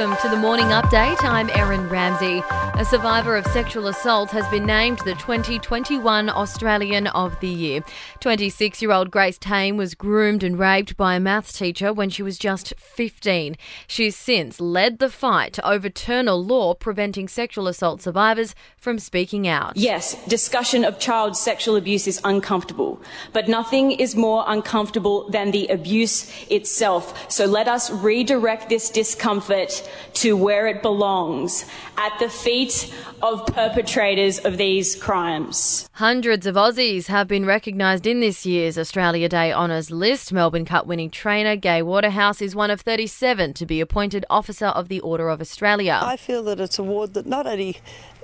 [0.00, 1.22] Welcome to the morning update.
[1.24, 2.42] I'm Erin Ramsey.
[2.80, 7.84] A survivor of sexual assault has been named the 2021 Australian of the Year.
[8.20, 12.22] 26 year old Grace Tame was groomed and raped by a maths teacher when she
[12.22, 13.58] was just 15.
[13.86, 19.46] She's since led the fight to overturn a law preventing sexual assault survivors from speaking
[19.46, 19.76] out.
[19.76, 23.02] Yes, discussion of child sexual abuse is uncomfortable,
[23.34, 27.30] but nothing is more uncomfortable than the abuse itself.
[27.30, 31.64] So let us redirect this discomfort to where it belongs
[31.96, 35.88] at the feet of perpetrators of these crimes.
[35.94, 40.32] Hundreds of Aussies have been recognised in this year's Australia Day Honours list.
[40.32, 44.88] Melbourne Cup winning trainer Gay Waterhouse is one of 37 to be appointed Officer of
[44.88, 46.00] the Order of Australia.
[46.02, 47.78] I feel that it's a award that not only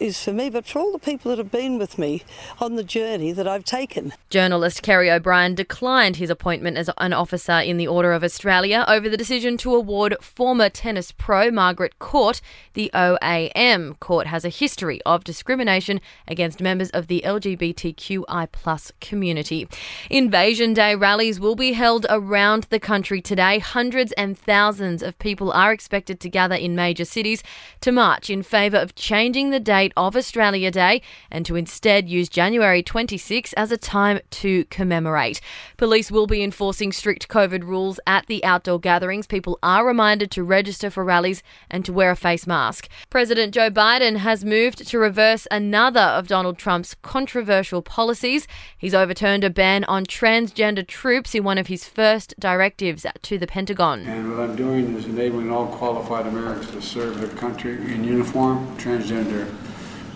[0.00, 2.22] is for me, but for all the people that have been with me
[2.58, 4.12] on the journey that I've taken.
[4.30, 9.08] Journalist Kerry O'Brien declined his appointment as an officer in the Order of Australia over
[9.08, 12.40] the decision to award former tennis pro Margaret Court
[12.74, 13.98] the OAM.
[14.00, 19.68] Court has a history of discrimination against members of the LGBTQI community.
[20.08, 23.58] Invasion Day rallies will be held around the country today.
[23.58, 27.42] Hundreds and thousands of people are expected to gather in major cities
[27.80, 29.60] to march in favour of changing the
[29.90, 35.40] date of Australia Day and to instead use January 26 as a time to commemorate.
[35.76, 39.26] Police will be enforcing strict COVID rules at the outdoor gatherings.
[39.26, 42.88] People are reminded to register for rallies and to wear a face mask.
[43.08, 48.46] President Joe Biden has moved to reverse another of Donald Trump's controversial policies.
[48.76, 53.46] He's overturned a ban on transgender troops in one of his first directives to the
[53.46, 54.06] Pentagon.
[54.06, 58.76] And what I'm doing is enabling all qualified Americans to serve their country in uniform.
[58.76, 59.48] Transgender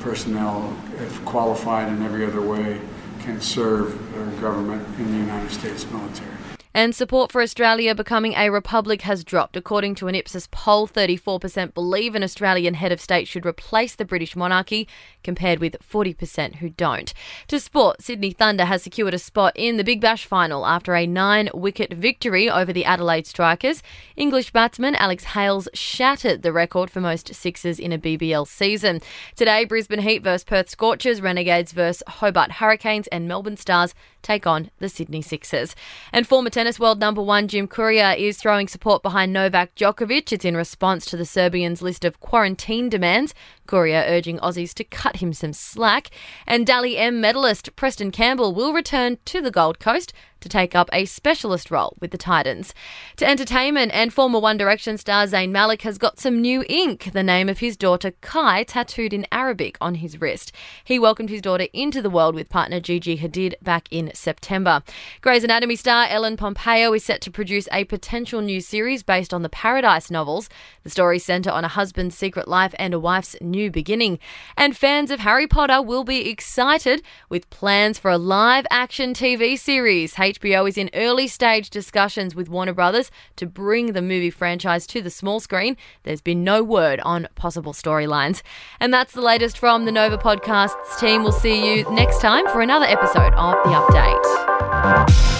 [0.04, 2.78] personnel, if qualified in every other way,
[3.20, 6.30] can serve their government in the United States military.
[6.76, 9.56] And support for Australia becoming a republic has dropped.
[9.56, 14.04] According to an Ipsos poll, 34% believe an Australian head of state should replace the
[14.04, 14.88] British monarchy,
[15.22, 17.14] compared with 40% who don't.
[17.46, 21.06] To sport, Sydney Thunder has secured a spot in the Big Bash final after a
[21.06, 23.80] nine wicket victory over the Adelaide Strikers.
[24.16, 29.00] English batsman Alex Hales shattered the record for most sixes in a BBL season.
[29.36, 33.94] Today, Brisbane Heat versus Perth Scorchers, Renegades versus Hobart Hurricanes, and Melbourne Stars
[34.24, 35.76] take on the Sydney Sixers.
[36.12, 40.32] And former tennis world number one Jim Courier is throwing support behind Novak Djokovic.
[40.32, 43.34] It's in response to the Serbian's list of quarantine demands.
[43.66, 46.10] Courier urging Aussies to cut him some slack.
[46.46, 50.90] And Dally M medalist Preston Campbell will return to the Gold Coast to take up
[50.92, 52.74] a specialist role with the Titans.
[53.16, 57.22] To entertainment, and former One Direction star Zayn Malik has got some new ink, the
[57.22, 60.52] name of his daughter Khai tattooed in Arabic on his wrist.
[60.84, 64.82] He welcomed his daughter into the world with partner Gigi Hadid back in September.
[65.20, 69.42] Grey's Anatomy star Ellen Pompeo is set to produce a potential new series based on
[69.42, 70.48] the Paradise novels.
[70.82, 74.18] The stories centre on a husband's secret life and a wife's new beginning.
[74.56, 79.58] And fans of Harry Potter will be excited with plans for a live action TV
[79.58, 80.14] series.
[80.34, 85.02] HBO is in early stage discussions with Warner Brothers to bring the movie franchise to
[85.02, 85.76] the small screen.
[86.02, 88.42] There's been no word on possible storylines.
[88.80, 91.22] And that's the latest from the Nova Podcasts team.
[91.22, 95.33] We'll see you next time for another episode of The Update.